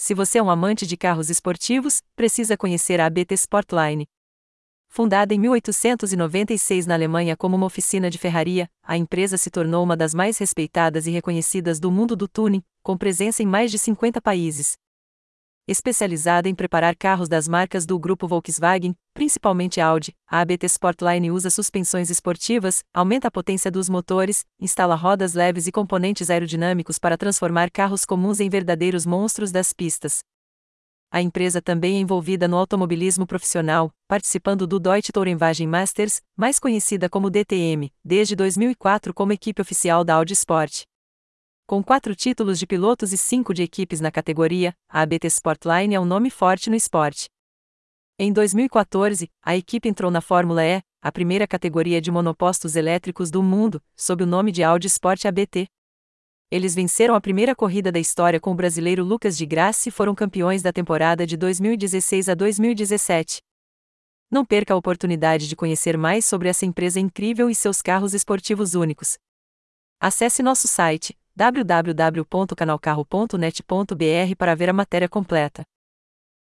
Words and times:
Se 0.00 0.14
você 0.14 0.38
é 0.38 0.42
um 0.42 0.48
amante 0.48 0.86
de 0.86 0.96
carros 0.96 1.28
esportivos, 1.28 2.00
precisa 2.14 2.56
conhecer 2.56 3.00
a 3.00 3.06
ABT 3.06 3.34
Sportline. 3.34 4.06
Fundada 4.88 5.34
em 5.34 5.40
1896 5.40 6.86
na 6.86 6.94
Alemanha 6.94 7.36
como 7.36 7.56
uma 7.56 7.66
oficina 7.66 8.08
de 8.08 8.16
ferraria, 8.16 8.70
a 8.80 8.96
empresa 8.96 9.36
se 9.36 9.50
tornou 9.50 9.82
uma 9.82 9.96
das 9.96 10.14
mais 10.14 10.38
respeitadas 10.38 11.08
e 11.08 11.10
reconhecidas 11.10 11.80
do 11.80 11.90
mundo 11.90 12.14
do 12.14 12.28
tuning, 12.28 12.62
com 12.80 12.96
presença 12.96 13.42
em 13.42 13.46
mais 13.46 13.72
de 13.72 13.78
50 13.78 14.22
países. 14.22 14.78
Especializada 15.70 16.48
em 16.48 16.54
preparar 16.54 16.96
carros 16.96 17.28
das 17.28 17.46
marcas 17.46 17.84
do 17.84 17.98
grupo 17.98 18.26
Volkswagen, 18.26 18.96
principalmente 19.12 19.82
Audi, 19.82 20.16
a 20.26 20.40
ABT 20.40 20.64
Sportline 20.64 21.30
usa 21.30 21.50
suspensões 21.50 22.08
esportivas, 22.08 22.82
aumenta 22.90 23.28
a 23.28 23.30
potência 23.30 23.70
dos 23.70 23.86
motores, 23.86 24.46
instala 24.58 24.94
rodas 24.94 25.34
leves 25.34 25.66
e 25.66 25.70
componentes 25.70 26.30
aerodinâmicos 26.30 26.98
para 26.98 27.18
transformar 27.18 27.70
carros 27.70 28.06
comuns 28.06 28.40
em 28.40 28.48
verdadeiros 28.48 29.04
monstros 29.04 29.52
das 29.52 29.74
pistas. 29.74 30.20
A 31.12 31.20
empresa 31.20 31.60
também 31.60 31.96
é 31.96 32.00
envolvida 32.00 32.48
no 32.48 32.56
automobilismo 32.56 33.26
profissional, 33.26 33.90
participando 34.08 34.66
do 34.66 34.80
Deutsche 34.80 35.12
Tourenwagen 35.12 35.66
Masters, 35.66 36.22
mais 36.34 36.58
conhecida 36.58 37.10
como 37.10 37.28
DTM, 37.28 37.92
desde 38.02 38.34
2004 38.34 39.12
como 39.12 39.34
equipe 39.34 39.60
oficial 39.60 40.02
da 40.02 40.14
Audi 40.14 40.32
Sport. 40.32 40.84
Com 41.68 41.84
quatro 41.84 42.16
títulos 42.16 42.58
de 42.58 42.66
pilotos 42.66 43.12
e 43.12 43.18
cinco 43.18 43.52
de 43.52 43.62
equipes 43.62 44.00
na 44.00 44.10
categoria, 44.10 44.72
a 44.88 45.02
ABT 45.02 45.26
Sportline 45.26 45.94
é 45.94 46.00
um 46.00 46.04
nome 46.06 46.30
forte 46.30 46.70
no 46.70 46.74
esporte. 46.74 47.28
Em 48.18 48.32
2014, 48.32 49.30
a 49.42 49.54
equipe 49.54 49.86
entrou 49.86 50.10
na 50.10 50.22
Fórmula 50.22 50.64
E, 50.64 50.80
a 51.02 51.12
primeira 51.12 51.46
categoria 51.46 52.00
de 52.00 52.10
monopostos 52.10 52.74
elétricos 52.74 53.30
do 53.30 53.42
mundo, 53.42 53.82
sob 53.94 54.24
o 54.24 54.26
nome 54.26 54.50
de 54.50 54.62
Audi 54.62 54.86
Sport 54.86 55.26
ABT. 55.26 55.66
Eles 56.50 56.74
venceram 56.74 57.14
a 57.14 57.20
primeira 57.20 57.54
corrida 57.54 57.92
da 57.92 57.98
história 57.98 58.40
com 58.40 58.52
o 58.52 58.54
brasileiro 58.54 59.04
Lucas 59.04 59.36
de 59.36 59.44
Graça 59.44 59.90
e 59.90 59.92
foram 59.92 60.14
campeões 60.14 60.62
da 60.62 60.72
temporada 60.72 61.26
de 61.26 61.36
2016 61.36 62.30
a 62.30 62.34
2017. 62.34 63.42
Não 64.30 64.42
perca 64.42 64.72
a 64.72 64.76
oportunidade 64.78 65.46
de 65.46 65.54
conhecer 65.54 65.98
mais 65.98 66.24
sobre 66.24 66.48
essa 66.48 66.64
empresa 66.64 66.98
incrível 66.98 67.50
e 67.50 67.54
seus 67.54 67.82
carros 67.82 68.14
esportivos 68.14 68.74
únicos. 68.74 69.18
Acesse 70.00 70.42
nosso 70.42 70.66
site 70.66 71.14
www.canalcarro.net.br 71.38 74.36
para 74.36 74.56
ver 74.56 74.70
a 74.70 74.72
matéria 74.72 75.08
completa. 75.08 75.62